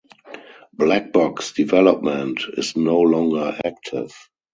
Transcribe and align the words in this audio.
Blackbox 0.75 1.53
development 1.53 2.41
is 2.57 2.75
no 2.75 3.01
longer 3.01 3.55
active. 3.63 4.15